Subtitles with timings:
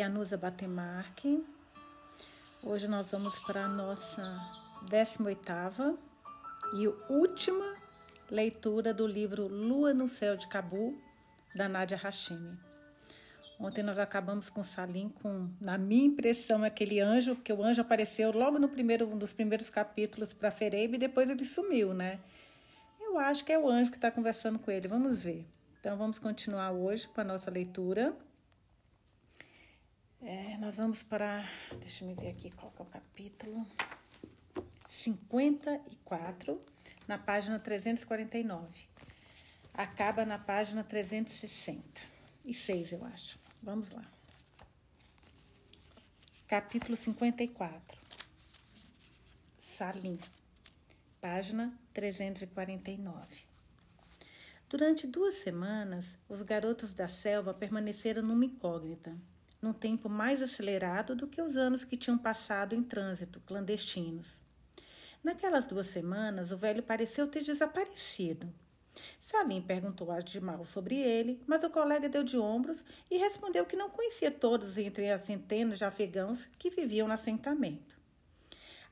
[0.00, 1.46] Aqui é a Nusa Batemarque.
[2.62, 4.22] Hoje nós vamos para a nossa
[4.86, 5.94] 18ª
[6.72, 7.76] e última
[8.30, 10.98] leitura do livro Lua no Céu de Cabu,
[11.54, 12.58] da Nadia Hashimi.
[13.60, 18.32] Ontem nós acabamos com Salim com, na minha impressão, aquele anjo, porque o anjo apareceu
[18.32, 22.20] logo no primeiro um dos primeiros capítulos para Ferebe e depois ele sumiu, né?
[22.98, 24.88] Eu acho que é o anjo que está conversando com ele.
[24.88, 25.46] Vamos ver.
[25.78, 28.16] Então vamos continuar hoje com a nossa leitura.
[30.22, 31.42] É, nós vamos para.
[31.78, 33.66] Deixa eu ver aqui qual é o capítulo.
[34.86, 36.62] 54,
[37.08, 38.68] na página 349.
[39.72, 41.82] Acaba na página 360.
[42.44, 43.38] E 6, eu acho.
[43.62, 44.02] Vamos lá.
[46.46, 47.98] Capítulo 54.
[49.78, 50.18] Salim.
[51.18, 53.26] Página 349.
[54.68, 59.16] Durante duas semanas, os garotos da selva permaneceram numa incógnita
[59.60, 64.40] num tempo mais acelerado do que os anos que tinham passado em trânsito clandestinos.
[65.22, 68.52] Naquelas duas semanas, o velho pareceu ter desaparecido.
[69.18, 73.76] Salim perguntou a Admal sobre ele, mas o colega deu de ombros e respondeu que
[73.76, 77.98] não conhecia todos entre as centenas de afegãos que viviam no assentamento.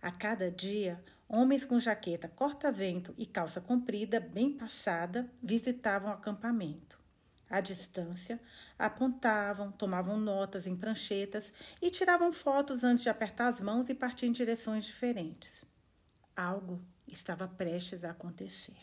[0.01, 6.88] A cada dia, homens com jaqueta corta-vento e calça comprida bem passada visitavam o acampamento
[7.49, 8.41] à distância,
[8.79, 14.27] apontavam, tomavam notas em pranchetas e tiravam fotos antes de apertar as mãos e partir
[14.27, 15.65] em direções diferentes.
[16.37, 18.77] Algo estava prestes a acontecer.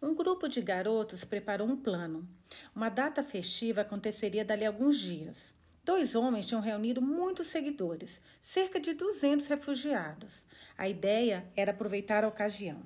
[0.00, 2.28] Um grupo de garotos preparou um plano.
[2.74, 5.54] Uma data festiva aconteceria dali a alguns dias.
[5.84, 10.44] Dois homens tinham reunido muitos seguidores, cerca de 200 refugiados.
[10.76, 12.82] A ideia era aproveitar a ocasião.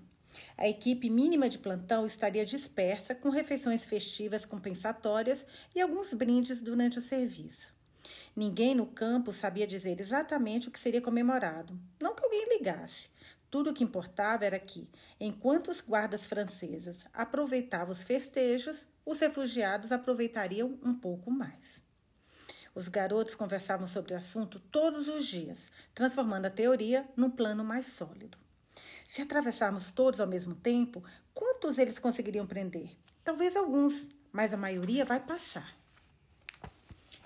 [0.57, 6.99] A equipe mínima de plantão estaria dispersa, com refeições festivas compensatórias e alguns brindes durante
[6.99, 7.75] o serviço.
[8.35, 11.79] Ninguém no campo sabia dizer exatamente o que seria comemorado.
[12.01, 13.11] Não que alguém ligasse.
[13.51, 14.89] Tudo o que importava era que,
[15.21, 21.83] enquanto os guardas franceses aproveitavam os festejos, os refugiados aproveitariam um pouco mais.
[22.75, 27.87] Os garotos conversavam sobre o assunto todos os dias, transformando a teoria num plano mais
[27.87, 28.42] sólido.
[29.13, 32.97] Se atravessarmos todos ao mesmo tempo, quantos eles conseguiriam prender?
[33.23, 35.77] Talvez alguns, mas a maioria vai passar.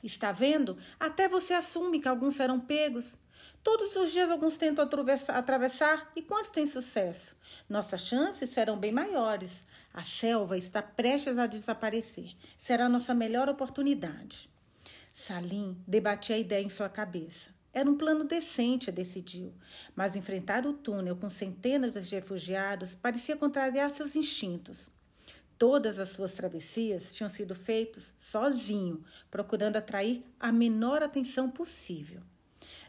[0.02, 0.76] Está vendo?
[0.98, 3.16] Até você assume que alguns serão pegos.
[3.62, 4.84] Todos os dias alguns tentam
[5.28, 7.36] atravessar e quantos têm sucesso?
[7.68, 9.64] Nossas chances serão bem maiores.
[9.94, 12.34] A selva está prestes a desaparecer.
[12.58, 14.50] Será nossa melhor oportunidade.
[15.14, 17.55] Salim debatia a ideia em sua cabeça.
[17.76, 19.52] Era um plano decente, decidiu,
[19.94, 24.88] mas enfrentar o túnel com centenas de refugiados parecia contrariar seus instintos.
[25.58, 32.22] Todas as suas travessias tinham sido feitas sozinho, procurando atrair a menor atenção possível.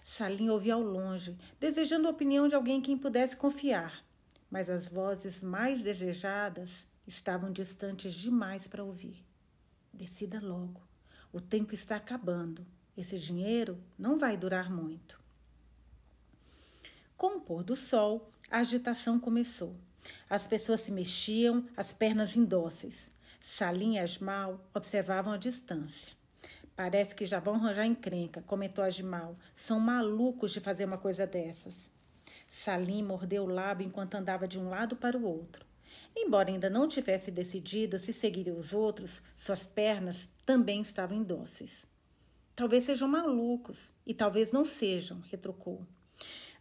[0.05, 4.05] Salim ouvia ao longe, desejando a opinião de alguém em quem pudesse confiar,
[4.49, 9.21] mas as vozes mais desejadas estavam distantes demais para ouvir.
[9.93, 10.81] Decida logo.
[11.33, 12.65] O tempo está acabando.
[12.97, 15.21] Esse dinheiro não vai durar muito.
[17.15, 19.75] Com o pôr do sol, a agitação começou.
[20.27, 23.11] As pessoas se mexiam, as pernas indóceis.
[23.39, 26.11] Salim e Asmal observavam a distância.
[26.75, 29.37] Parece que já vão arranjar encrenca, comentou Asmal.
[29.55, 31.91] São malucos de fazer uma coisa dessas.
[32.49, 35.65] Salim mordeu o lábio enquanto andava de um lado para o outro.
[36.15, 41.85] Embora ainda não tivesse decidido se seguiria os outros, suas pernas também estavam indóceis.
[42.57, 45.85] Talvez sejam malucos, e talvez não sejam, retrucou.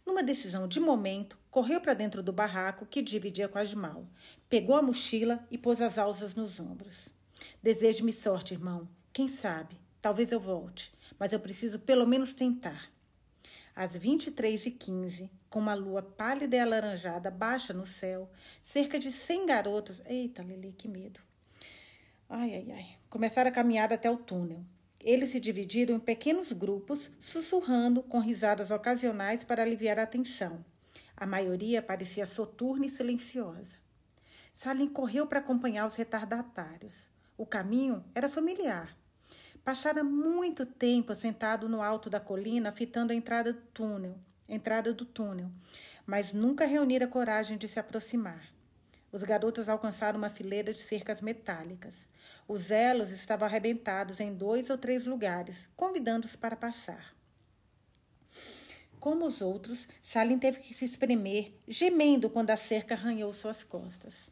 [0.05, 4.05] Numa decisão de momento, correu para dentro do barraco que dividia com a Asmal,
[4.47, 7.09] pegou a mochila e pôs as alças nos ombros.
[7.63, 8.87] Deseje-me sorte, irmão.
[9.11, 9.75] Quem sabe?
[9.99, 12.91] Talvez eu volte, mas eu preciso pelo menos tentar.
[13.75, 18.29] Às 23h15, com uma lua pálida e alaranjada baixa no céu,
[18.61, 19.99] cerca de cem garotos.
[20.05, 21.19] Eita, Lili, que medo!
[22.29, 22.87] Ai, ai, ai.
[23.09, 24.63] Começaram a caminhar até o túnel.
[25.03, 30.65] Eles se dividiram em pequenos grupos, sussurrando com risadas ocasionais para aliviar a tensão.
[31.15, 33.77] A maioria parecia soturna e silenciosa.
[34.53, 37.07] Salim correu para acompanhar os retardatários.
[37.37, 38.97] O caminho era familiar.
[39.63, 44.17] Passara muito tempo sentado no alto da colina, fitando a entrada do túnel,
[44.47, 45.51] entrada do túnel,
[46.05, 48.56] mas nunca reunira coragem de se aproximar.
[49.11, 52.07] Os garotos alcançaram uma fileira de cercas metálicas.
[52.47, 57.15] Os elos estavam arrebentados em dois ou três lugares, convidando-os para passar.
[58.99, 64.29] Como os outros, Salim teve que se espremer, gemendo quando a cerca arranhou suas costas.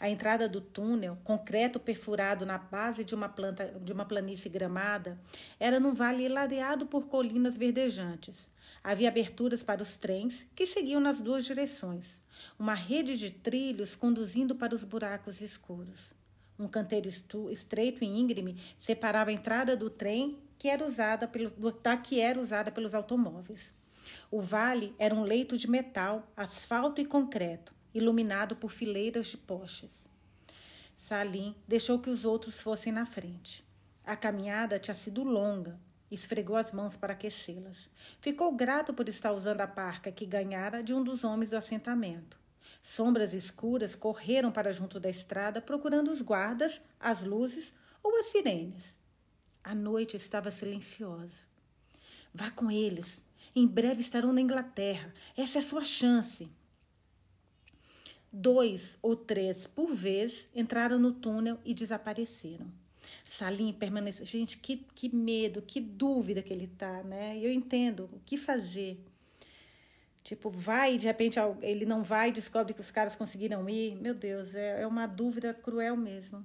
[0.00, 5.18] A entrada do túnel, concreto perfurado na base de uma planta de uma planície gramada,
[5.58, 8.50] era num vale ladeado por colinas verdejantes.
[8.82, 12.22] Havia aberturas para os trens, que seguiam nas duas direções.
[12.58, 16.12] Uma rede de trilhos conduzindo para os buracos escuros.
[16.58, 17.08] Um canteiro
[17.50, 21.50] estreito e íngreme separava a entrada do trem que era usada pelo,
[21.82, 23.74] da que era usada pelos automóveis.
[24.30, 30.06] O vale era um leito de metal, asfalto e concreto, iluminado por fileiras de postes.
[30.96, 33.64] Salim deixou que os outros fossem na frente.
[34.04, 35.78] A caminhada tinha sido longa.
[36.10, 37.88] Esfregou as mãos para aquecê-las.
[38.20, 42.38] Ficou grato por estar usando a parca que ganhara de um dos homens do assentamento.
[42.82, 48.94] Sombras escuras correram para junto da estrada procurando os guardas, as luzes ou as sirenes.
[49.62, 51.46] A noite estava silenciosa.
[52.32, 53.24] Vá com eles.
[53.56, 55.14] Em breve estarão na Inglaterra.
[55.36, 56.50] Essa é a sua chance.
[58.36, 62.66] Dois ou três por vez entraram no túnel e desapareceram.
[63.24, 64.26] Salim permaneceu.
[64.26, 67.38] Gente, que, que medo, que dúvida que ele tá, né?
[67.38, 68.98] Eu entendo o que fazer.
[70.24, 73.94] Tipo, vai de repente ele não vai e descobre que os caras conseguiram ir.
[73.94, 76.44] Meu Deus, é, é uma dúvida cruel mesmo.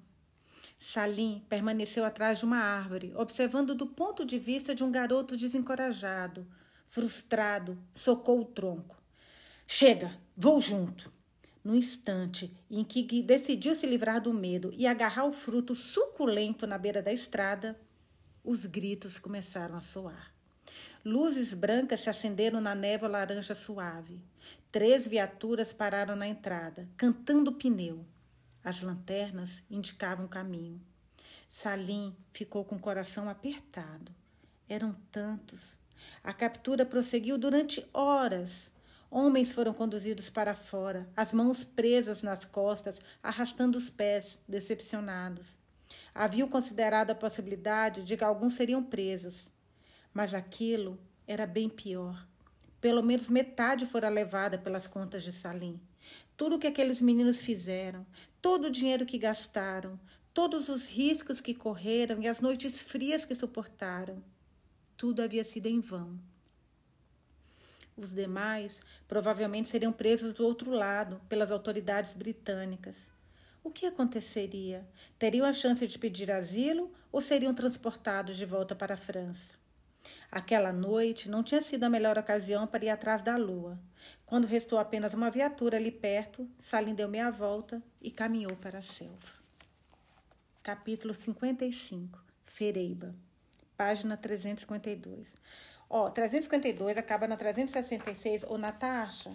[0.80, 6.46] Salim permaneceu atrás de uma árvore, observando do ponto de vista de um garoto desencorajado.
[6.86, 8.96] Frustrado, socou o tronco.
[9.66, 11.12] Chega, vou junto.
[11.64, 16.78] No instante em que decidiu se livrar do medo e agarrar o fruto suculento na
[16.78, 17.80] beira da estrada,
[18.44, 20.34] os gritos começaram a soar.
[21.04, 24.22] Luzes brancas se acenderam na névoa laranja suave.
[24.72, 28.06] Três viaturas pararam na entrada, cantando pneu.
[28.64, 30.82] As lanternas indicavam o caminho.
[31.48, 34.12] Salim ficou com o coração apertado.
[34.68, 35.80] Eram tantos.
[36.24, 38.72] A captura prosseguiu durante horas.
[39.12, 45.58] Homens foram conduzidos para fora, as mãos presas nas costas, arrastando os pés, decepcionados.
[46.14, 49.52] Haviam considerado a possibilidade de que alguns seriam presos,
[50.14, 52.28] mas aquilo era bem pior.
[52.80, 55.80] Pelo menos metade fora levada pelas contas de Salim.
[56.38, 58.06] Tudo o que aqueles meninos fizeram,
[58.40, 60.00] todo o dinheiro que gastaram,
[60.34, 64.24] todos os riscos que correram e as noites frias que suportaram,
[64.96, 66.20] tudo havia sido em vão.
[68.00, 68.80] Os demais
[69.10, 72.96] provavelmente seriam presos do outro lado pelas autoridades britânicas.
[73.62, 74.88] O que aconteceria?
[75.18, 79.56] Teriam a chance de pedir asilo ou seriam transportados de volta para a França?
[80.32, 83.78] Aquela noite não tinha sido a melhor ocasião para ir atrás da lua.
[84.26, 88.82] Quando restou apenas uma viatura ali perto, Salim deu meia volta e caminhou para a
[88.82, 89.34] selva.
[90.64, 93.14] Capítulo 55 Fereiba,
[93.76, 95.36] página 352.
[95.90, 98.44] Ó, 352 acaba na 366.
[98.44, 99.32] Ô, Natasha,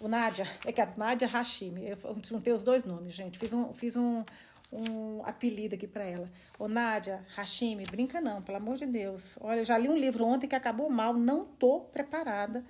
[0.00, 3.38] o Nádia, é que a Nádia Hashimi, eu juntei os dois nomes, gente.
[3.38, 4.24] Fiz um, fiz um,
[4.72, 6.30] um apelido aqui para ela.
[6.58, 9.36] Ô, Nádia Hashimi, brinca não, pelo amor de Deus.
[9.40, 12.64] Olha, eu já li um livro ontem que acabou mal, não tô preparada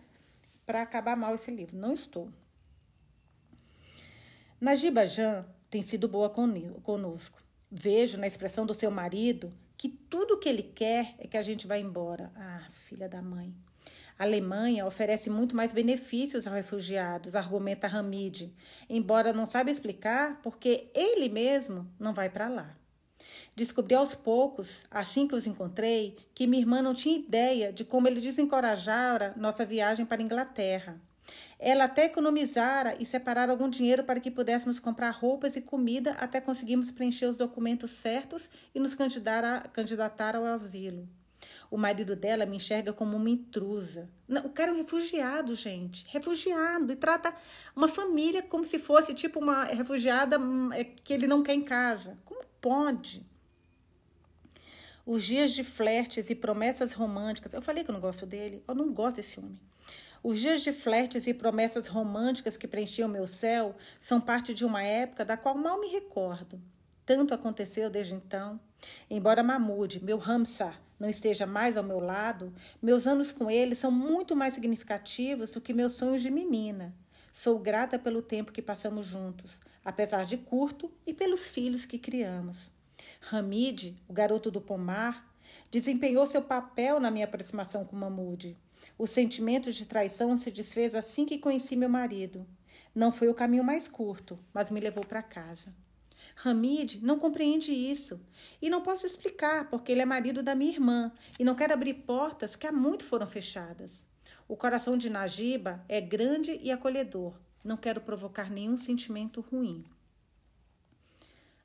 [0.64, 1.76] para acabar mal esse livro.
[1.76, 2.30] Não estou.
[4.58, 7.42] Najiba Jan tem sido boa conosco.
[7.70, 11.66] Vejo na expressão do seu marido que tudo que ele quer é que a gente
[11.66, 12.32] vá embora.
[12.36, 13.54] Ah, filha da mãe.
[14.18, 18.54] A Alemanha oferece muito mais benefícios aos refugiados, argumenta Hamid,
[18.88, 22.76] embora não saiba explicar porque ele mesmo não vai para lá.
[23.56, 28.06] Descobri aos poucos, assim que os encontrei, que minha irmã não tinha ideia de como
[28.06, 31.00] ele desencorajara nossa viagem para a Inglaterra.
[31.58, 36.40] Ela até economizara e separara algum dinheiro para que pudéssemos comprar roupas e comida até
[36.40, 41.08] conseguirmos preencher os documentos certos e nos candidatar ao asilo.
[41.70, 44.08] O marido dela me enxerga como uma intrusa.
[44.28, 46.06] Não, o cara é um refugiado, gente.
[46.08, 46.92] Refugiado.
[46.92, 47.34] E trata
[47.74, 51.62] uma família como se fosse tipo uma refugiada hum, é, que ele não quer em
[51.62, 52.16] casa.
[52.24, 53.26] Como pode?
[55.06, 57.52] Os dias de flertes e promessas românticas.
[57.52, 58.62] Eu falei que eu não gosto dele.
[58.66, 59.60] Eu não gosto desse homem.
[60.24, 64.82] Os dias de flertes e promessas românticas que preenchiam meu céu são parte de uma
[64.82, 66.58] época da qual mal me recordo.
[67.04, 68.58] Tanto aconteceu desde então.
[69.10, 73.90] Embora Mahmoud, meu Ramsar, não esteja mais ao meu lado, meus anos com ele são
[73.90, 76.94] muito mais significativos do que meus sonhos de menina.
[77.30, 82.70] Sou grata pelo tempo que passamos juntos, apesar de curto, e pelos filhos que criamos.
[83.30, 85.33] Hamid, o garoto do pomar,
[85.70, 88.56] desempenhou seu papel na minha aproximação com Mahmoud.
[88.98, 92.46] O sentimento de traição se desfez assim que conheci meu marido.
[92.94, 95.74] Não foi o caminho mais curto, mas me levou para casa.
[96.44, 98.20] Hamid não compreende isso.
[98.60, 101.94] E não posso explicar, porque ele é marido da minha irmã e não quer abrir
[101.94, 104.06] portas que há muito foram fechadas.
[104.48, 107.38] O coração de Najiba é grande e acolhedor.
[107.64, 109.84] Não quero provocar nenhum sentimento ruim.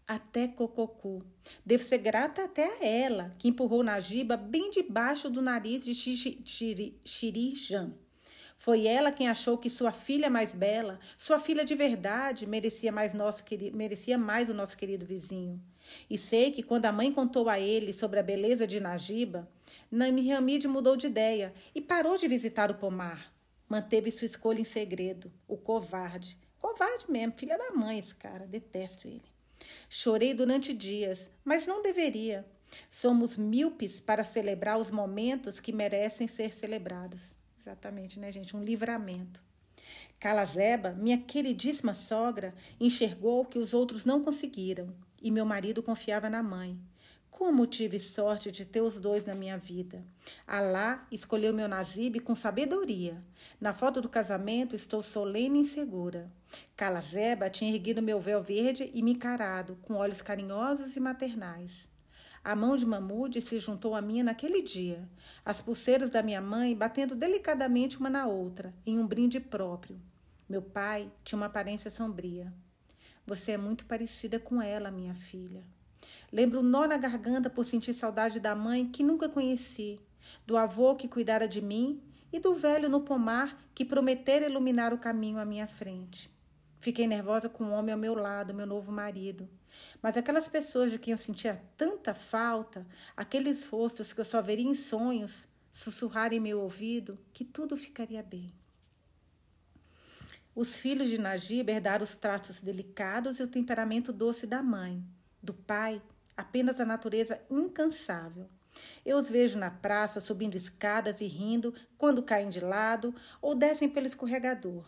[0.10, 1.24] Até Cococu.
[1.64, 5.94] Devo ser grata até a ela, que empurrou Najiba bem debaixo do nariz de
[7.06, 7.94] Xirijan.
[8.58, 13.14] Foi ela quem achou que sua filha mais bela, sua filha de verdade, merecia mais,
[13.14, 15.62] nosso, merecia mais o nosso querido vizinho.
[16.10, 19.48] E sei que quando a mãe contou a ele sobre a beleza de Najiba,
[19.92, 23.32] Nami Hamid mudou de ideia e parou de visitar o pomar.
[23.68, 25.32] Manteve sua escolha em segredo.
[25.48, 26.36] O covarde.
[26.58, 28.48] Covarde mesmo, filha da mãe, esse cara.
[28.48, 29.39] Detesto ele.
[29.90, 32.46] Chorei durante dias, mas não deveria.
[32.92, 37.34] Somos míopes para celebrar os momentos que merecem ser celebrados.
[37.60, 38.56] Exatamente, né, gente?
[38.56, 39.42] Um livramento.
[40.20, 46.44] Calazeba, minha queridíssima sogra, enxergou que os outros não conseguiram e meu marido confiava na
[46.44, 46.78] mãe.
[47.40, 50.04] Como tive sorte de ter os dois na minha vida.
[50.46, 53.24] Alá escolheu meu Nazib com sabedoria.
[53.62, 56.30] Na foto do casamento estou solene e insegura.
[56.76, 61.88] Calazeba tinha erguido meu véu verde e me encarado, com olhos carinhosos e maternais.
[62.44, 65.08] A mão de Mamude se juntou à minha naquele dia,
[65.46, 69.98] as pulseiras da minha mãe batendo delicadamente uma na outra, em um brinde próprio.
[70.48, 72.52] Meu pai tinha uma aparência sombria.
[73.26, 75.64] Você é muito parecida com ela, minha filha.
[76.32, 80.00] Lembro o nó na garganta por sentir saudade da mãe que nunca conheci,
[80.46, 82.02] do avô que cuidara de mim
[82.32, 86.30] e do velho no pomar que prometera iluminar o caminho à minha frente.
[86.78, 89.50] Fiquei nervosa com o homem ao meu lado, meu novo marido.
[90.02, 94.68] Mas aquelas pessoas de quem eu sentia tanta falta, aqueles rostos que eu só veria
[94.68, 98.54] em sonhos, sussurrar em meu ouvido que tudo ficaria bem.
[100.56, 105.04] Os filhos de Najib herdaram os traços delicados e o temperamento doce da mãe.
[105.42, 106.02] Do pai,
[106.36, 108.50] apenas a natureza incansável.
[109.06, 113.90] Eu os vejo na praça subindo escadas e rindo quando caem de lado ou descem
[113.90, 114.86] pelo escorregador.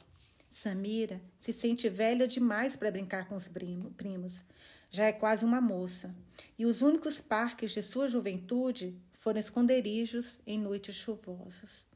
[0.49, 3.49] Samira se sente velha demais para brincar com os
[3.95, 4.43] primos.
[4.89, 6.13] Já é quase uma moça.
[6.59, 11.87] E os únicos parques de sua juventude foram esconderijos em noites chuvosas.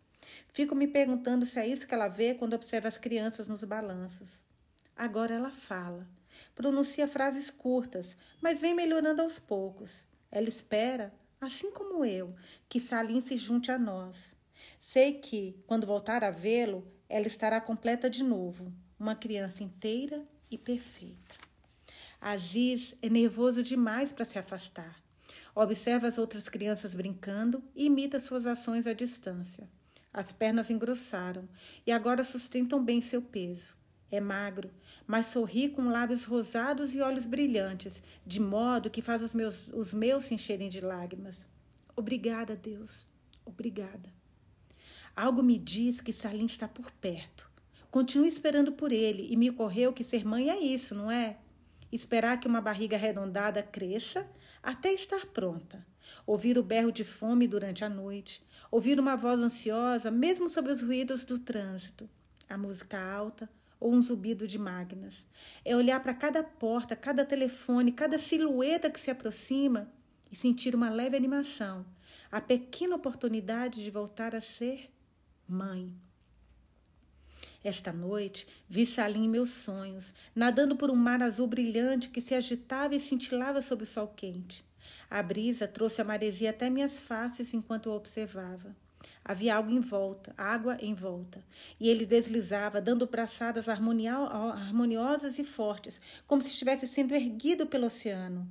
[0.53, 4.41] Fico me perguntando se é isso que ela vê quando observa as crianças nos balanços.
[4.95, 6.07] Agora ela fala.
[6.53, 10.07] Pronuncia frases curtas, mas vem melhorando aos poucos.
[10.31, 12.35] Ela espera, assim como eu,
[12.67, 14.35] que Salim se junte a nós.
[14.79, 20.57] Sei que, quando voltar a vê-lo, ela estará completa de novo, uma criança inteira e
[20.57, 21.35] perfeita.
[22.19, 25.03] Aziz é nervoso demais para se afastar.
[25.53, 29.69] Observa as outras crianças brincando e imita suas ações à distância.
[30.11, 31.47] As pernas engrossaram
[31.85, 33.75] e agora sustentam bem seu peso.
[34.15, 34.71] É magro,
[35.05, 39.93] mas sorri com lábios rosados e olhos brilhantes, de modo que faz os meus, os
[39.93, 41.45] meus se encherem de lágrimas.
[41.97, 43.05] Obrigada, Deus.
[43.45, 44.09] Obrigada.
[45.13, 47.49] Algo me diz que Salim está por perto.
[47.91, 51.37] Continuo esperando por ele e me ocorreu que ser mãe é isso, não é?
[51.91, 54.25] Esperar que uma barriga arredondada cresça
[54.63, 55.85] até estar pronta.
[56.25, 58.41] Ouvir o berro de fome durante a noite.
[58.71, 62.09] Ouvir uma voz ansiosa, mesmo sobre os ruídos do trânsito.
[62.47, 63.49] A música alta
[63.85, 65.13] ou um zumbido de máquinas.
[65.63, 69.93] É olhar para cada porta, cada telefone, cada silhueta que se aproxima
[70.31, 71.85] e sentir uma leve animação.
[72.31, 74.89] A pequena oportunidade de voltar a ser
[75.47, 75.93] Mãe.
[77.63, 82.33] Esta noite vi Salim em meus sonhos, nadando por um mar azul brilhante que se
[82.33, 84.65] agitava e cintilava sob o sol quente.
[85.07, 88.75] A brisa trouxe a maresia até minhas faces enquanto eu observava.
[89.23, 91.43] Havia algo em volta, água em volta,
[91.79, 98.47] e ele deslizava, dando braçadas harmoniosas e fortes, como se estivesse sendo erguido pelo oceano.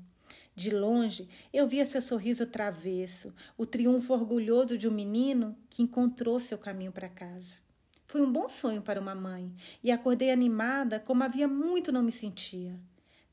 [0.56, 6.38] De longe, eu via seu sorriso travesso, o triunfo orgulhoso de um menino que encontrou
[6.38, 7.56] seu caminho para casa.
[8.04, 12.12] Foi um bom sonho para uma mãe e acordei animada como havia muito não me
[12.12, 12.78] sentia.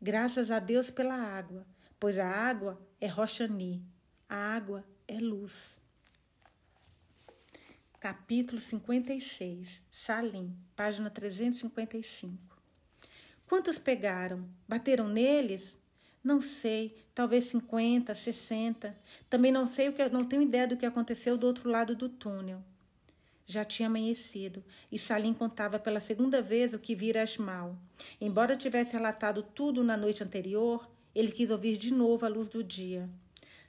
[0.01, 1.65] Graças a Deus pela água,
[1.99, 3.85] pois a água é Roxani,
[4.27, 5.80] a água é luz.
[8.01, 12.35] Capítulo 56, Salim, página 355.
[13.45, 14.43] Quantos pegaram?
[14.67, 15.79] Bateram neles?
[16.23, 18.97] Não sei, talvez 50, 60.
[19.29, 22.09] Também não sei o que, não tenho ideia do que aconteceu do outro lado do
[22.09, 22.63] túnel.
[23.45, 27.77] Já tinha amanhecido e Salim contava pela segunda vez o que vira Asmal.
[28.19, 32.63] Embora tivesse relatado tudo na noite anterior, ele quis ouvir de novo a luz do
[32.63, 33.07] dia.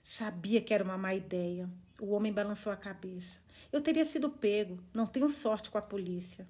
[0.03, 1.69] Sabia que era uma má ideia.
[2.01, 3.42] O homem balançou a cabeça.
[3.73, 4.79] Eu teria sido pego.
[4.93, 6.47] Não tenho sorte com a polícia.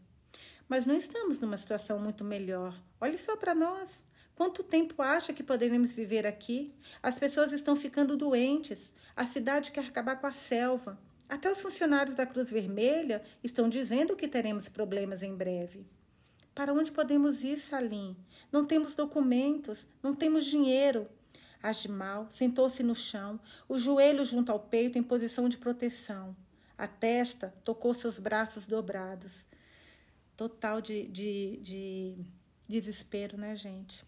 [0.68, 2.74] Mas não estamos numa situação muito melhor.
[3.00, 4.04] Olhe só para nós.
[4.34, 6.74] Quanto tempo acha que poderemos viver aqui?
[7.02, 8.92] As pessoas estão ficando doentes.
[9.14, 10.98] A cidade quer acabar com a selva.
[11.28, 15.86] Até os funcionários da Cruz Vermelha estão dizendo que teremos problemas em breve.
[16.54, 18.16] Para onde podemos ir, Salim?
[18.50, 21.08] Não temos documentos, não temos dinheiro.
[21.62, 26.36] Agimal sentou-se no chão, o joelho junto ao peito em posição de proteção.
[26.82, 29.44] A testa tocou seus braços dobrados.
[30.36, 32.16] Total de, de, de
[32.68, 34.04] desespero, né, gente?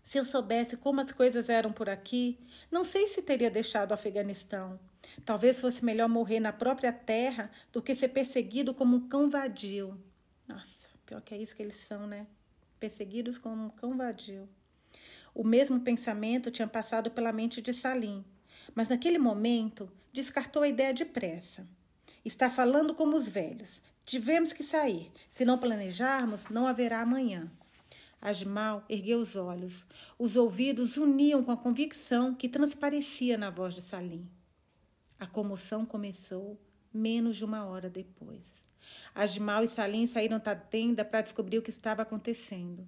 [0.00, 2.38] Se eu soubesse como as coisas eram por aqui,
[2.70, 4.78] não sei se teria deixado o Afeganistão.
[5.24, 10.00] Talvez fosse melhor morrer na própria terra do que ser perseguido como um cão vadio.
[10.46, 12.28] Nossa, pior que é isso que eles são, né?
[12.78, 14.48] Perseguidos como um cão vadio.
[15.34, 18.24] O mesmo pensamento tinha passado pela mente de Salim,
[18.74, 21.66] mas naquele momento descartou a ideia depressa.
[22.24, 23.80] Está falando como os velhos.
[24.04, 25.12] Tivemos que sair.
[25.30, 27.50] Se não planejarmos, não haverá amanhã.
[28.20, 29.86] Asmal ergueu os olhos.
[30.18, 34.28] Os ouvidos uniam com a convicção que transparecia na voz de Salim.
[35.18, 36.60] A comoção começou
[36.92, 38.64] menos de uma hora depois.
[39.14, 42.86] Asmal e Salim saíram da tenda para descobrir o que estava acontecendo.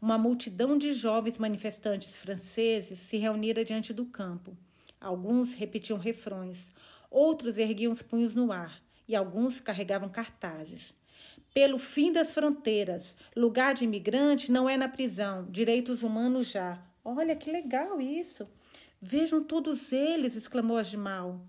[0.00, 4.56] Uma multidão de jovens manifestantes franceses se reunira diante do campo.
[5.00, 6.72] Alguns repetiam refrões,
[7.10, 10.92] outros erguiam os punhos no ar e alguns carregavam cartazes.
[11.54, 16.82] Pelo fim das fronteiras, lugar de imigrante não é na prisão, direitos humanos já.
[17.04, 18.48] Olha que legal isso!
[19.00, 21.40] Vejam todos eles, exclamou Asmal.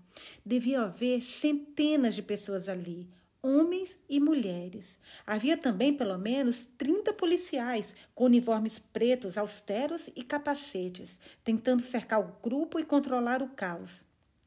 [0.46, 3.08] Devia haver centenas de pessoas ali,
[3.42, 4.98] homens e mulheres.
[5.26, 12.36] Havia também pelo menos 30 policiais com uniformes pretos austeros e capacetes, tentando cercar o
[12.42, 14.04] grupo e controlar o caos.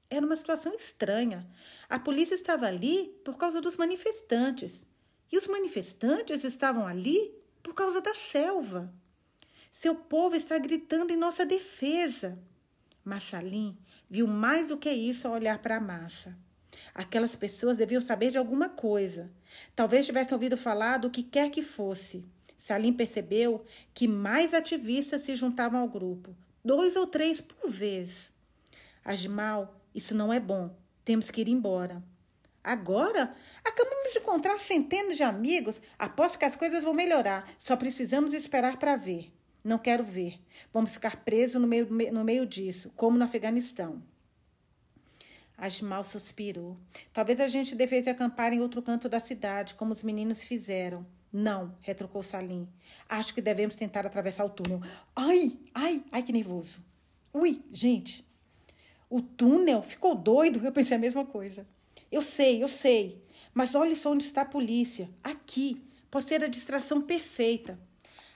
[0.10, 1.48] Era uma situação estranha.
[1.90, 4.86] A polícia estava ali por causa dos manifestantes.
[5.32, 7.34] E os manifestantes estavam ali
[7.64, 8.94] por causa da selva.
[9.72, 12.38] Seu povo está gritando em nossa defesa.
[13.04, 13.76] Massalim
[14.08, 16.38] viu mais do que isso ao olhar para a massa.
[16.94, 19.32] Aquelas pessoas deviam saber de alguma coisa.
[19.76, 22.26] Talvez tivessem ouvido falar do que quer que fosse.
[22.58, 28.32] Salim percebeu que mais ativistas se juntavam ao grupo, dois ou três por vez.
[29.04, 30.74] Ajmal, isso não é bom.
[31.04, 32.02] Temos que ir embora.
[32.64, 33.36] Agora?
[33.66, 35.82] Acabamos de encontrar centenas de amigos.
[36.00, 37.52] Aposto que as coisas vão melhorar.
[37.60, 39.34] Só precisamos esperar para ver.
[39.62, 40.40] Não quero ver.
[40.72, 44.02] Vamos ficar presos no meio, no meio disso, como no Afeganistão.
[45.58, 46.78] Asmal suspirou.
[47.12, 51.06] Talvez a gente devesse acampar em outro canto da cidade, como os meninos fizeram.
[51.32, 52.68] Não, retrucou Salim.
[53.10, 54.82] Acho que devemos tentar atravessar o túnel.
[55.16, 56.80] Ai, ai, ai, que nervoso.
[57.34, 58.26] Ui, gente.
[59.10, 60.64] O túnel ficou doido.
[60.64, 61.66] Eu pensei a mesma coisa.
[62.12, 63.24] Eu sei, eu sei.
[63.54, 65.10] Mas olhe só onde está a polícia.
[65.24, 65.84] Aqui.
[66.12, 67.80] Pode ser a distração perfeita.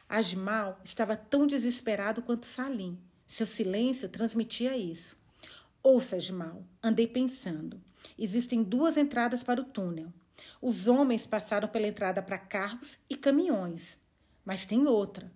[0.09, 2.97] Asmal estava tão desesperado quanto Salim.
[3.27, 5.16] Seu silêncio transmitia isso.
[5.89, 7.81] Ouça, Asmal, andei pensando.
[8.19, 10.11] Existem duas entradas para o túnel.
[10.61, 13.97] Os homens passaram pela entrada para carros e caminhões.
[14.43, 15.31] Mas tem outra.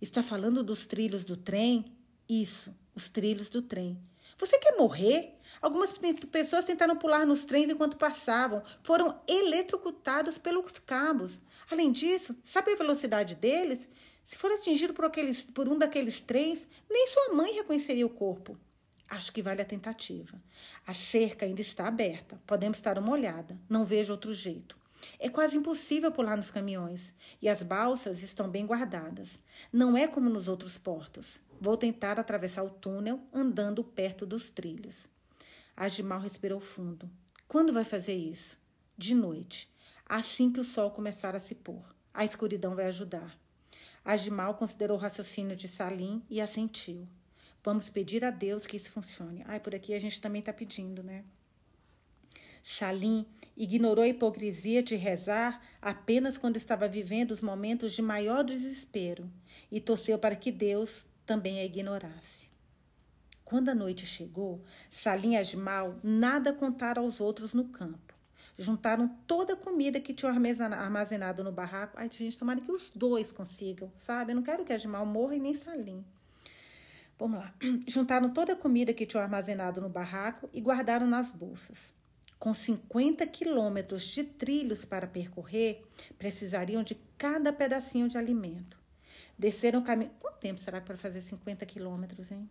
[0.00, 1.96] Está falando dos trilhos do trem?
[2.28, 3.96] Isso, os trilhos do trem.
[4.36, 5.38] Você quer morrer?
[5.60, 5.94] Algumas
[6.32, 8.60] pessoas tentaram pular nos trens enquanto passavam.
[8.82, 11.40] Foram eletrocutados pelos cabos.
[11.70, 13.88] Além disso, sabe a velocidade deles?
[14.24, 18.58] Se for atingido por, aqueles, por um daqueles trens, nem sua mãe reconheceria o corpo.
[19.12, 20.42] Acho que vale a tentativa.
[20.86, 22.40] A cerca ainda está aberta.
[22.46, 23.58] Podemos dar uma olhada.
[23.68, 24.74] Não vejo outro jeito.
[25.18, 29.28] É quase impossível pular nos caminhões e as balsas estão bem guardadas.
[29.70, 31.42] Não é como nos outros portos.
[31.60, 35.06] Vou tentar atravessar o túnel andando perto dos trilhos.
[35.76, 37.10] Agimal respirou fundo.
[37.46, 38.56] Quando vai fazer isso?
[38.96, 39.70] De noite.
[40.06, 41.84] Assim que o sol começar a se pôr.
[42.14, 43.38] A escuridão vai ajudar.
[44.02, 47.06] Agimal considerou o raciocínio de Salim e assentiu.
[47.64, 49.44] Vamos pedir a Deus que isso funcione.
[49.46, 51.24] Ai, por aqui a gente também está pedindo, né?
[52.62, 59.28] Salim ignorou a hipocrisia de rezar apenas quando estava vivendo os momentos de maior desespero
[59.70, 62.50] e torceu para que Deus também a ignorasse.
[63.44, 68.14] Quando a noite chegou, Salim e Asmal nada contaram aos outros no campo.
[68.56, 71.96] Juntaram toda a comida que tinham armazenado no barraco.
[71.98, 74.32] Ai, gente, tomara que os dois consigam, sabe?
[74.32, 76.04] Eu não quero que a Jamal morra e nem Salim.
[77.18, 77.54] Vamos lá.
[77.86, 81.92] Juntaram toda a comida que tinham armazenado no barraco e guardaram nas bolsas.
[82.38, 85.82] Com 50 quilômetros de trilhos para percorrer,
[86.18, 88.76] precisariam de cada pedacinho de alimento.
[89.38, 90.10] Desceram o caminho.
[90.18, 92.50] Quanto tempo será para fazer 50 quilômetros, hein?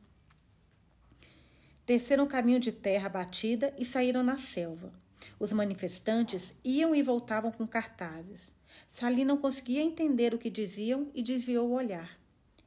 [1.86, 4.94] Desceram o caminho de terra batida e saíram na selva.
[5.38, 8.54] Os manifestantes iam e voltavam com cartazes.
[8.88, 12.21] Sali não conseguia entender o que diziam e desviou o olhar.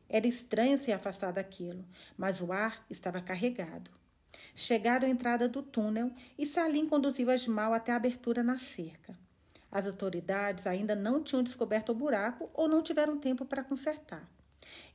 [0.08, 1.84] Era estranho se afastar daquilo,
[2.16, 3.90] mas o ar estava carregado.
[4.54, 9.16] Chegaram à entrada do túnel e Salim conduziu Asmal até a abertura na cerca.
[9.70, 14.28] As autoridades ainda não tinham descoberto o buraco ou não tiveram tempo para consertar.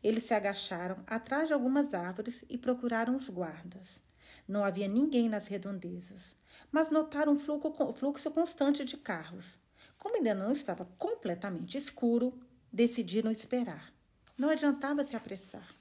[0.04, 4.02] Eles se agacharam atrás de algumas árvores e procuraram os guardas.
[4.48, 6.36] Não havia ninguém nas redondezas,
[6.72, 9.60] mas notaram um fluxo constante de carros.
[9.98, 12.40] Como ainda não estava completamente escuro,
[12.72, 13.92] decidiram esperar.
[14.40, 15.76] Não adiantava se apressar.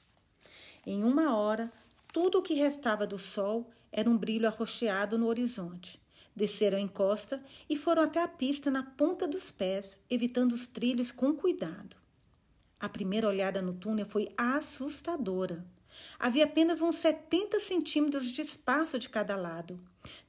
[0.85, 1.71] Em uma hora,
[2.13, 6.01] tudo o que restava do sol era um brilho arroxeado no horizonte.
[6.35, 7.41] Desceram a encosta
[7.71, 11.97] e foram até a pista na ponta dos pés, evitando os trilhos com cuidado.
[12.81, 15.65] A primeira olhada no túnel foi assustadora.
[16.19, 19.81] Havia apenas uns 70 centímetros de espaço de cada lado.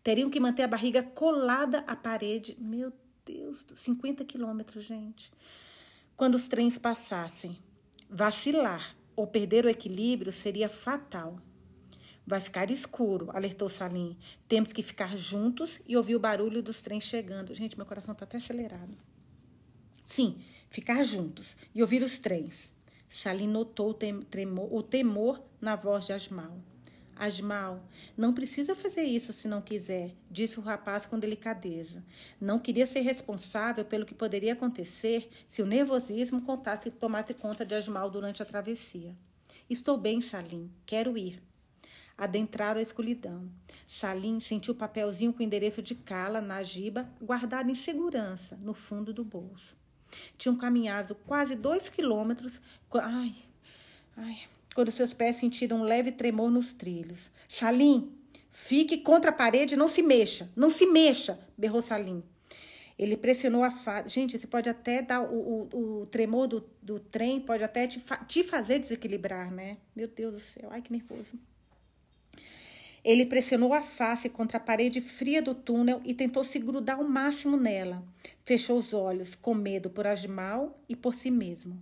[0.04, 2.56] Teriam que manter a barriga colada à parede.
[2.60, 2.94] Meu
[3.26, 5.32] Deus, 50 quilômetros, gente.
[6.16, 7.58] Quando os trens passassem,
[8.10, 11.36] vacilar ou perder o equilíbrio seria fatal.
[12.26, 14.18] Vai ficar escuro, alertou Salim.
[14.48, 17.54] Temos que ficar juntos e ouvir o barulho dos trens chegando.
[17.56, 18.96] Gente, meu coração está até acelerado.
[20.04, 20.38] Sim,
[20.70, 22.74] ficar juntos e ouvir os trens.
[23.10, 26.58] Salim notou o, temor, o temor na voz de Asmal.
[27.20, 27.84] Asmal,
[28.16, 32.02] não precisa fazer isso se não quiser, disse o rapaz com delicadeza.
[32.40, 37.76] Não queria ser responsável pelo que poderia acontecer se o nervosismo contasse, tomasse conta de
[37.76, 39.14] Asmal durante a travessia.
[39.70, 40.72] Estou bem, Salim.
[40.86, 41.44] Quero ir.
[42.18, 43.52] Adentraram a escuridão.
[43.86, 48.74] Salim sentiu o papelzinho com o endereço de Cala, na jiba, guardado em segurança no
[48.74, 49.76] fundo do bolso.
[50.38, 52.62] Tinham caminhado quase dois quilômetros.
[52.94, 53.36] Ai,
[54.16, 54.40] ai,
[54.74, 57.32] quando seus pés sentiram um leve tremor nos trilhos.
[57.48, 58.12] Salim,
[58.50, 62.24] fique contra a parede não se mexa, não se mexa, berrou Salim.
[62.98, 64.10] Ele pressionou a face.
[64.10, 67.98] Gente, você pode até dar o, o, o tremor do, do trem, pode até te,
[67.98, 69.78] fa te fazer desequilibrar, né?
[69.96, 71.40] Meu Deus do céu, ai que nervoso.
[73.02, 77.06] Ele pressionou a face contra a parede fria do túnel e tentou se grudar ao
[77.06, 78.04] máximo nela.
[78.44, 81.82] Fechou os olhos, com medo por Asmal e por si mesmo.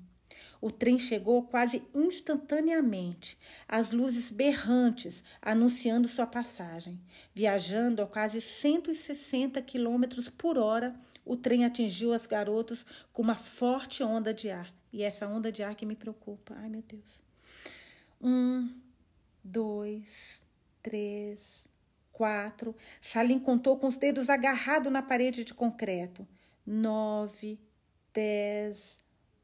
[0.61, 6.99] O trem chegou quase instantaneamente, as luzes berrantes anunciando sua passagem.
[7.33, 14.03] Viajando a quase 160 km por hora, o trem atingiu as garotas com uma forte
[14.03, 14.73] onda de ar.
[14.91, 16.55] E essa onda de ar que me preocupa.
[16.57, 17.21] Ai, meu Deus.
[18.21, 18.69] Um,
[19.43, 20.41] dois,
[20.81, 21.67] três,
[22.11, 22.75] quatro.
[22.99, 26.27] Salim contou com os dedos agarrados na parede de concreto.
[26.65, 27.59] Nove,
[28.13, 28.99] dez,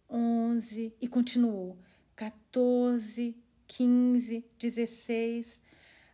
[0.09, 1.77] onze e continuou.
[2.15, 3.35] Quatorze,
[3.67, 5.61] quinze, dezesseis,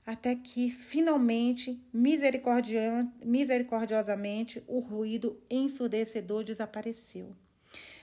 [0.06, 7.36] até que finalmente, misericordiosamente, o ruído ensurdecedor desapareceu.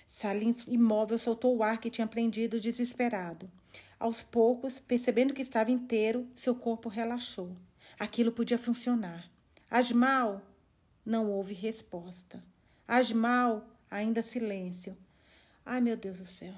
[0.07, 3.51] Salim imóvel soltou o ar que tinha prendido desesperado.
[3.99, 7.57] Aos poucos, percebendo que estava inteiro, seu corpo relaxou.
[7.99, 9.31] Aquilo podia funcionar.
[9.70, 10.42] Asmal,
[11.05, 12.44] não houve resposta.
[12.87, 14.96] Asmal, ainda silêncio.
[15.66, 16.55] Ai, meu Deus do céu.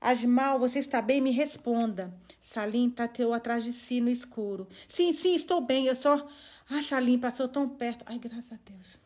[0.00, 1.20] Asmal, você está bem?
[1.20, 2.10] Me responda.
[2.40, 4.66] Salim tateou atrás de si no escuro.
[4.88, 5.86] Sim, sim, estou bem.
[5.86, 6.26] Eu só.
[6.70, 8.02] Ah, Salim passou tão perto.
[8.06, 8.98] Ai, graças a Deus.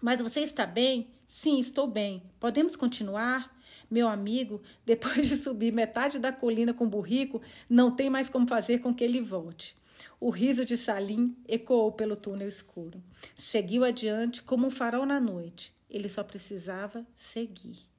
[0.00, 1.10] Mas você está bem?
[1.28, 2.24] Sim, estou bem.
[2.40, 3.56] Podemos continuar?
[3.88, 8.48] Meu amigo, depois de subir metade da colina com o burrico, não tem mais como
[8.48, 9.76] fazer com que ele volte.
[10.18, 13.00] O riso de Salim ecoou pelo túnel escuro.
[13.38, 15.72] Seguiu adiante como um farol na noite.
[15.88, 17.93] Ele só precisava seguir.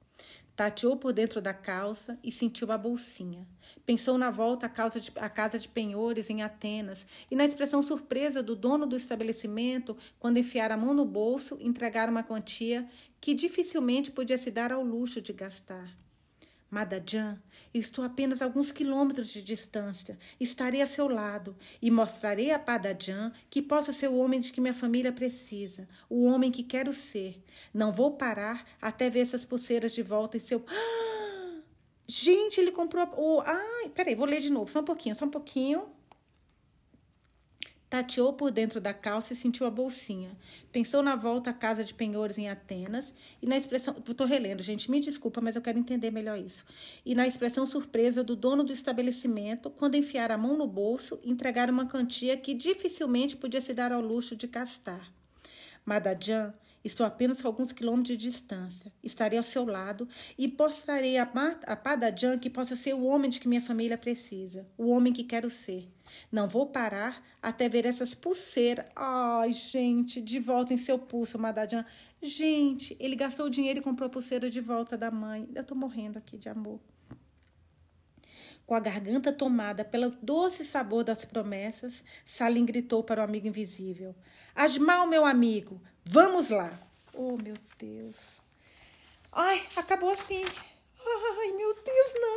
[0.56, 3.46] Tateou por dentro da calça e sentiu a bolsinha.
[3.84, 7.82] Pensou na volta à casa, de, à casa de penhores em Atenas e na expressão
[7.82, 12.88] surpresa do dono do estabelecimento quando enfiar a mão no bolso e entregar uma quantia
[13.20, 16.05] que dificilmente podia se dar ao luxo de gastar.
[16.70, 17.40] Madajan,
[17.72, 20.18] estou apenas alguns quilômetros de distância.
[20.40, 24.60] Estarei a seu lado e mostrarei a Padajan que posso ser o homem de que
[24.60, 27.42] minha família precisa, o homem que quero ser.
[27.72, 30.64] Não vou parar até ver essas pulseiras de volta em seu.
[32.08, 33.08] Gente, ele comprou.
[33.16, 35.95] Oh, ai, peraí, vou ler de novo, só um pouquinho, só um pouquinho.
[37.88, 40.36] Tateou por dentro da calça e sentiu a bolsinha.
[40.72, 43.94] Pensou na volta à casa de penhores em Atenas e na expressão.
[44.06, 46.64] Estou relendo, gente, me desculpa, mas eu quero entender melhor isso.
[47.04, 51.30] E na expressão surpresa do dono do estabelecimento quando enfiar a mão no bolso e
[51.30, 55.12] entregar uma quantia que dificilmente podia se dar ao luxo de gastar.
[55.84, 56.52] Madajan
[56.86, 58.92] Estou apenas a alguns quilômetros de distância.
[59.02, 61.28] Estarei ao seu lado e mostrarei a,
[61.66, 65.24] a Padajan que possa ser o homem de que minha família precisa, o homem que
[65.24, 65.88] quero ser.
[66.30, 68.86] Não vou parar até ver essas pulseiras.
[68.94, 71.84] Ai, gente, de volta em seu pulso, Madajan.
[72.22, 75.48] Gente, ele gastou o dinheiro e comprou a pulseira de volta da mãe.
[75.54, 76.80] Eu tô morrendo aqui de amor.
[78.66, 84.14] Com a garganta tomada pelo doce sabor das promessas, Salim gritou para o amigo invisível:
[84.54, 86.76] Asmal, meu amigo, vamos lá!
[87.14, 88.40] Oh, meu Deus.
[89.32, 90.42] Ai, acabou assim.
[90.44, 92.36] Ai, meu Deus, não.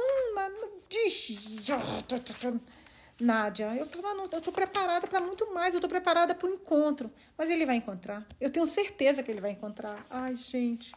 [3.19, 3.99] Nádia, eu tô,
[4.32, 5.75] eu tô preparada para muito mais.
[5.75, 7.12] Eu tô preparada para o encontro.
[7.38, 8.25] Mas ele vai encontrar.
[8.39, 10.05] Eu tenho certeza que ele vai encontrar.
[10.10, 10.93] Ai, gente.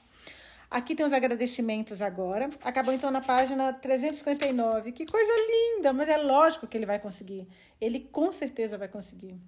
[0.70, 2.48] Aqui tem os agradecimentos agora.
[2.62, 4.92] Acabou então na página 359.
[4.92, 7.46] Que coisa linda, mas é lógico que ele vai conseguir.
[7.80, 9.38] Ele com certeza vai conseguir.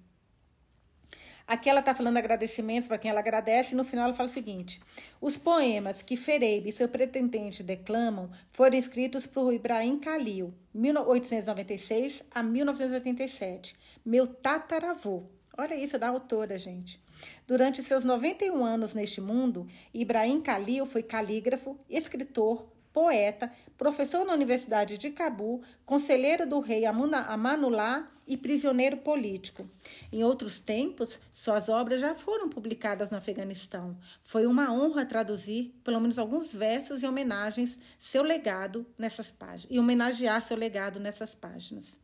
[1.47, 4.31] Aqui ela está falando agradecimentos para quem ela agradece, e no final ela fala o
[4.31, 4.81] seguinte:
[5.21, 12.41] os poemas que Fereibe e seu pretendente declamam foram escritos por Ibrahim Khalil, 1896 a
[12.41, 15.23] 1987, meu tataravô.
[15.57, 16.99] Olha isso da autora, gente.
[17.47, 24.97] Durante seus 91 anos neste mundo, Ibrahim Khalil foi calígrafo, escritor, poeta, professor na Universidade
[24.97, 29.69] de Cabul, conselheiro do rei Amanullah e prisioneiro político.
[30.13, 33.97] Em outros tempos, suas obras já foram publicadas no Afeganistão.
[34.21, 39.77] Foi uma honra traduzir pelo menos alguns versos e homenagens seu legado nessas páginas e
[39.77, 41.97] homenagear seu legado nessas páginas.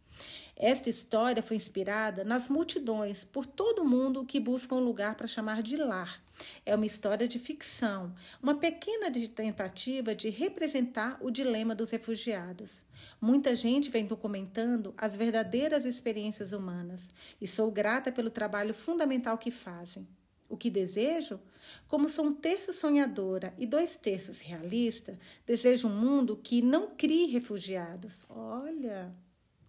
[0.55, 5.63] Esta história foi inspirada nas multidões por todo mundo que buscam um lugar para chamar
[5.63, 6.21] de lar.
[6.63, 12.83] É uma história de ficção, uma pequena tentativa de representar o dilema dos refugiados.
[13.19, 17.09] Muita gente vem documentando as verdadeiras experiências humanas
[17.41, 20.07] e sou grata pelo trabalho fundamental que fazem.
[20.47, 21.39] O que desejo?
[21.87, 27.25] Como sou um terço sonhadora e dois terços realista, desejo um mundo que não crie
[27.27, 28.25] refugiados.
[28.29, 29.11] Olha!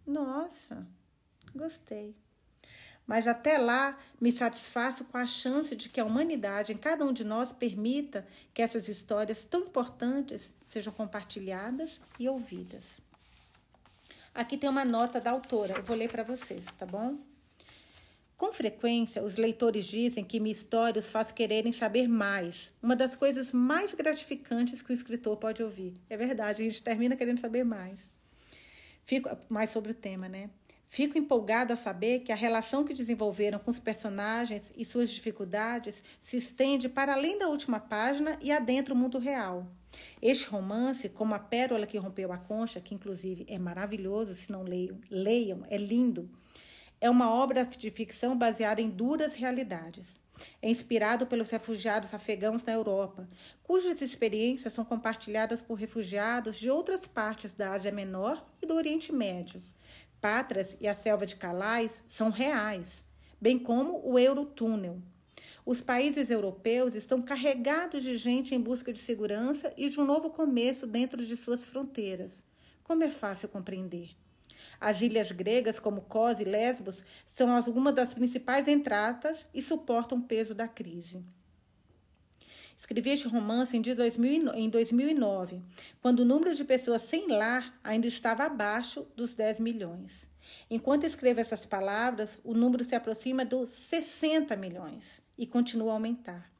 [0.06, 0.86] Nossa,
[1.54, 2.14] gostei.
[3.06, 7.12] Mas até lá, me satisfaço com a chance de que a humanidade, em cada um
[7.12, 13.00] de nós, permita que essas histórias tão importantes sejam compartilhadas e ouvidas.
[14.34, 17.18] Aqui tem uma nota da autora, eu vou ler para vocês, tá bom?
[18.38, 22.72] Com frequência, os leitores dizem que minha história os faz quererem saber mais.
[22.82, 25.94] Uma das coisas mais gratificantes que o escritor pode ouvir.
[26.08, 28.11] É verdade, a gente termina querendo saber mais.
[29.04, 30.50] Fico mais sobre o tema, né?
[30.82, 36.04] Fico empolgado a saber que a relação que desenvolveram com os personagens e suas dificuldades
[36.20, 39.66] se estende para além da última página e adentra o mundo real.
[40.20, 44.62] Este romance, como a pérola que rompeu a concha, que inclusive é maravilhoso, se não
[44.62, 46.30] leiam, leiam, é lindo,
[47.00, 50.20] é uma obra de ficção baseada em duras realidades.
[50.60, 53.28] É inspirado pelos refugiados afegãos na Europa,
[53.62, 59.12] cujas experiências são compartilhadas por refugiados de outras partes da Ásia Menor e do Oriente
[59.12, 59.62] Médio.
[60.20, 63.04] Patras e a selva de Calais são reais,
[63.40, 65.02] bem como o Eurotúnel.
[65.64, 70.30] Os países europeus estão carregados de gente em busca de segurança e de um novo
[70.30, 72.42] começo dentro de suas fronteiras.
[72.82, 74.21] Como é fácil compreender.
[74.82, 80.22] As ilhas gregas, como Kos e Lesbos, são algumas das principais entradas e suportam o
[80.24, 81.22] peso da crise.
[82.76, 83.80] Escrevi este romance em
[84.68, 85.62] 2009,
[86.00, 90.28] quando o número de pessoas sem lar ainda estava abaixo dos 10 milhões.
[90.68, 96.50] Enquanto escrevo essas palavras, o número se aproxima dos 60 milhões e continua a aumentar.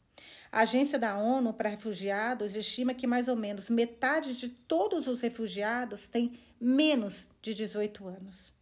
[0.53, 5.23] A Agência da ONU para Refugiados estima que mais ou menos metade de todos os
[5.23, 8.53] refugiados tem menos de 18 anos.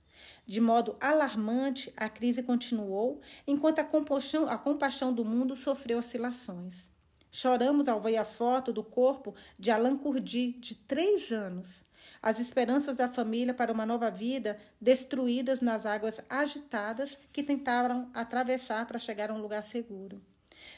[0.47, 6.93] De modo alarmante, a crise continuou, enquanto a compaixão, a compaixão do mundo sofreu oscilações.
[7.29, 11.85] Choramos ao ver a foto do corpo de Alain Kurdi, de três anos.
[12.23, 18.87] As esperanças da família para uma nova vida destruídas nas águas agitadas que tentaram atravessar
[18.87, 20.23] para chegar a um lugar seguro.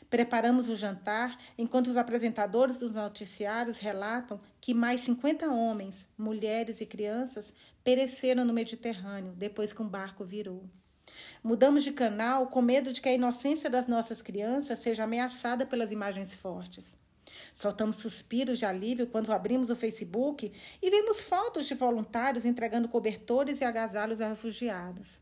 [0.09, 6.87] Preparamos o jantar enquanto os apresentadores dos noticiários relatam que mais 50 homens, mulheres e
[6.87, 10.64] crianças pereceram no Mediterrâneo depois que um barco virou.
[11.42, 15.90] Mudamos de canal com medo de que a inocência das nossas crianças seja ameaçada pelas
[15.90, 16.96] imagens fortes.
[17.55, 23.61] Soltamos suspiros de alívio quando abrimos o Facebook e vemos fotos de voluntários entregando cobertores
[23.61, 25.22] e agasalhos a refugiados.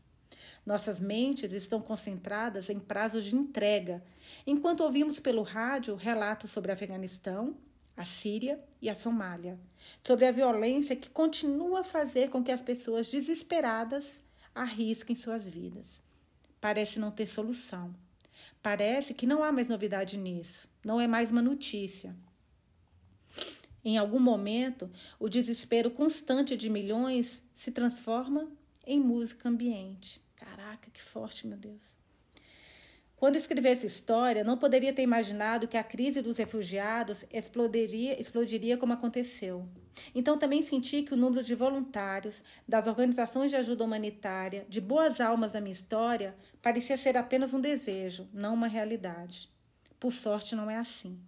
[0.65, 4.03] Nossas mentes estão concentradas em prazos de entrega,
[4.45, 7.55] enquanto ouvimos pelo rádio relatos sobre Afeganistão,
[7.97, 9.59] a Síria e a Somália,
[10.05, 14.19] sobre a violência que continua a fazer com que as pessoas desesperadas
[14.53, 16.01] arrisquem suas vidas.
[16.59, 17.93] Parece não ter solução.
[18.61, 22.15] Parece que não há mais novidade nisso, não é mais uma notícia.
[23.83, 28.47] Em algum momento, o desespero constante de milhões se transforma
[28.85, 30.21] em música ambiente.
[30.43, 31.95] Caraca, que forte, meu Deus.
[33.15, 38.75] Quando escrevi essa história, não poderia ter imaginado que a crise dos refugiados explodiria, explodiria
[38.75, 39.69] como aconteceu.
[40.15, 45.21] Então também senti que o número de voluntários, das organizações de ajuda humanitária, de boas
[45.21, 49.47] almas da minha história, parecia ser apenas um desejo, não uma realidade.
[49.99, 51.19] Por sorte, não é assim.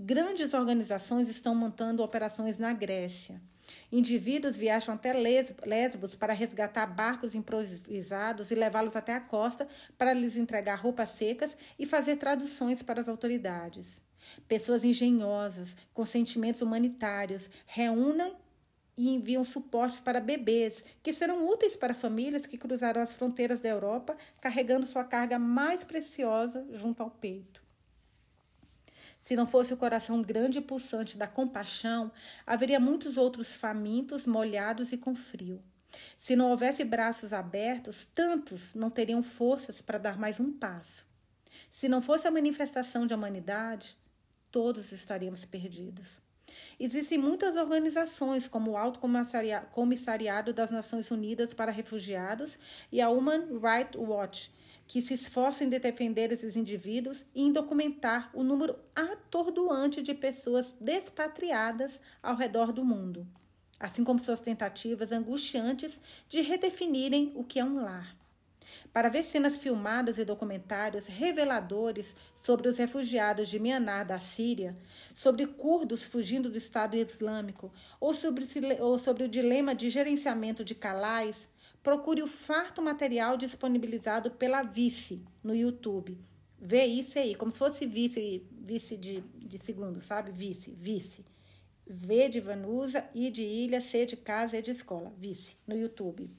[0.00, 3.38] Grandes organizações estão montando operações na Grécia.
[3.90, 10.36] Indivíduos viajam até Lesbos para resgatar barcos improvisados e levá-los até a costa para lhes
[10.36, 14.02] entregar roupas secas e fazer traduções para as autoridades.
[14.48, 18.34] Pessoas engenhosas, com sentimentos humanitários, reúnem
[18.96, 23.68] e enviam suportes para bebês, que serão úteis para famílias que cruzarão as fronteiras da
[23.68, 27.63] Europa carregando sua carga mais preciosa junto ao peito.
[29.24, 32.12] Se não fosse o coração grande e pulsante da compaixão,
[32.46, 35.62] haveria muitos outros famintos, molhados e com frio.
[36.18, 41.06] Se não houvesse braços abertos, tantos não teriam forças para dar mais um passo.
[41.70, 43.96] Se não fosse a manifestação de humanidade,
[44.50, 46.20] todos estaríamos perdidos.
[46.78, 49.00] Existem muitas organizações, como o Alto
[49.72, 52.58] Comissariado das Nações Unidas para Refugiados
[52.92, 54.52] e a Human Rights Watch,
[54.86, 60.76] que se esforçam em defender esses indivíduos e em documentar o número atordoante de pessoas
[60.80, 63.26] despatriadas ao redor do mundo,
[63.80, 68.16] assim como suas tentativas angustiantes de redefinirem o que é um lar.
[68.92, 74.74] Para ver cenas filmadas e documentários reveladores sobre os refugiados de Myanmar da Síria,
[75.14, 78.46] sobre curdos fugindo do Estado Islâmico, ou sobre,
[78.80, 81.48] ou sobre o dilema de gerenciamento de calais,
[81.84, 86.18] procure o farto material disponibilizado pela Vice no YouTube.
[86.58, 90.32] Vê isso aí, como se fosse vice, vice de, de segundo, sabe?
[90.32, 91.22] Vice, vice.
[91.86, 95.12] V de Vanusa, I de ilha, C de casa, E de escola.
[95.18, 96.30] Vice, no YouTube.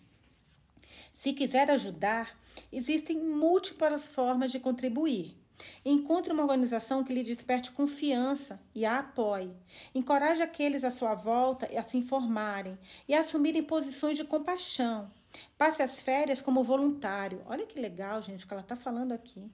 [1.13, 2.37] Se quiser ajudar,
[2.71, 5.37] existem múltiplas formas de contribuir.
[5.85, 9.53] Encontre uma organização que lhe desperte confiança e a apoie.
[9.93, 12.77] Encoraje aqueles à sua volta a se informarem
[13.07, 15.11] e a assumirem posições de compaixão,
[15.57, 17.41] Passe as férias como voluntário.
[17.45, 19.51] Olha que legal, gente, o que ela está falando aqui.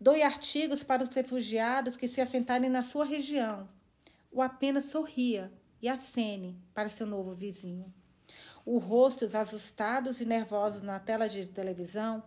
[0.00, 3.68] Doe artigos para os refugiados que se assentarem na sua região.
[4.30, 7.92] Ou apenas sorria e acene para seu novo vizinho.
[8.64, 12.22] Os rostos assustados e nervosos na tela de televisão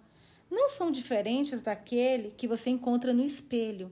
[0.51, 3.91] não são diferentes daquele que você encontra no espelho.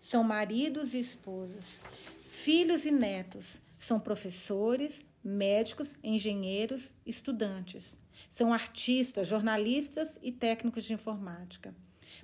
[0.00, 1.80] São maridos e esposas,
[2.20, 7.96] filhos e netos, são professores, médicos, engenheiros, estudantes.
[8.28, 11.74] São artistas, jornalistas e técnicos de informática.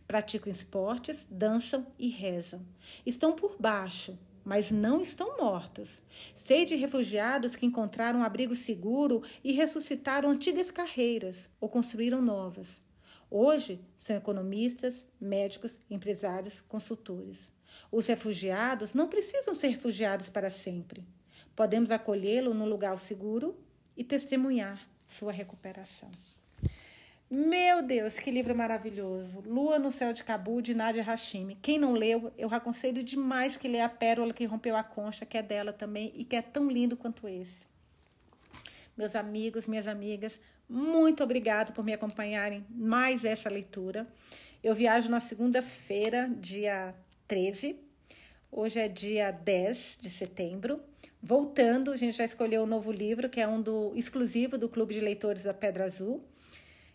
[0.07, 2.65] Praticam esportes, dançam e rezam.
[3.07, 6.03] Estão por baixo, mas não estão mortos.
[6.35, 12.83] Sei de refugiados que encontraram um abrigo seguro e ressuscitaram antigas carreiras ou construíram novas.
[13.31, 17.53] Hoje são economistas, médicos, empresários, consultores.
[17.93, 21.07] Os refugiados não precisam ser refugiados para sempre.
[21.55, 23.57] Podemos acolhê-lo num lugar seguro
[23.97, 26.09] e testemunhar sua recuperação.
[27.29, 29.41] Meu Deus, que livro maravilhoso!
[29.47, 31.57] Lua no Céu de Cabu, de Nadia Hashimi.
[31.61, 35.37] Quem não leu, eu aconselho demais que lê A Pérola que Rompeu a Concha, que
[35.37, 37.69] é dela também e que é tão lindo quanto esse.
[38.97, 44.07] Meus amigos, minhas amigas, muito obrigado por me acompanharem mais essa leitura.
[44.63, 46.95] Eu viajo na segunda-feira, dia
[47.27, 47.77] 13.
[48.51, 50.81] Hoje é dia 10 de setembro.
[51.23, 54.95] Voltando, a gente já escolheu um novo livro, que é um do exclusivo do Clube
[54.95, 56.25] de Leitores da Pedra Azul.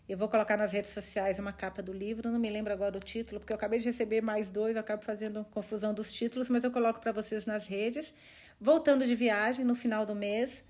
[0.08, 3.00] Eu vou colocar nas redes sociais uma capa do livro, não me lembro agora o
[3.00, 6.64] título, porque eu acabei de receber mais dois, eu acabo fazendo confusão dos títulos, mas
[6.64, 8.12] eu coloco para vocês nas redes.
[8.60, 10.64] Voltando de viagem no final do mês,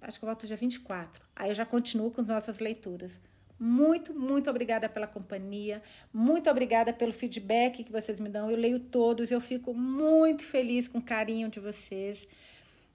[0.00, 1.22] acho que eu volto dia 24.
[1.36, 3.20] Aí eu já continuo com as nossas leituras.
[3.58, 8.50] Muito, muito obrigada pela companhia, muito obrigada pelo feedback que vocês me dão.
[8.50, 12.26] Eu leio todos, eu fico muito feliz com o carinho de vocês.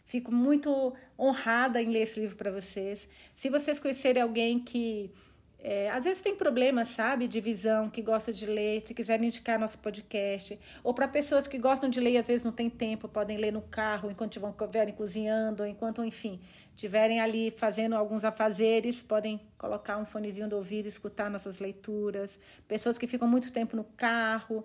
[0.07, 3.09] Fico muito honrada em ler esse livro para vocês.
[3.35, 5.11] Se vocês conhecerem alguém que
[5.59, 9.59] é, às vezes tem problemas, sabe, de visão, que gosta de ler, se quiserem indicar
[9.59, 13.09] nosso podcast, ou para pessoas que gostam de ler e às vezes não tem tempo,
[13.09, 16.39] podem ler no carro enquanto estiverem cozinhando, enquanto, enfim,
[16.73, 22.39] estiverem ali fazendo alguns afazeres, podem colocar um fonezinho do ouvido e escutar nossas leituras.
[22.65, 24.63] Pessoas que ficam muito tempo no carro,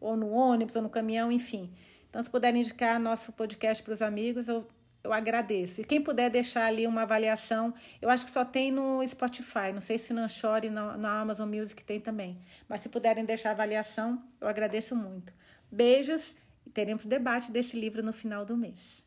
[0.00, 1.68] ou no ônibus, ou no caminhão, enfim.
[2.14, 4.64] Então, se puderem indicar nosso podcast para os amigos, eu
[5.04, 5.82] eu agradeço.
[5.82, 9.82] E quem puder deixar ali uma avaliação, eu acho que só tem no Spotify, não
[9.82, 12.38] sei se não chore na, na Amazon Music tem também.
[12.66, 15.32] Mas se puderem deixar avaliação, eu agradeço muito.
[15.70, 16.34] Beijos
[16.66, 19.03] e teremos debate desse livro no final do mês.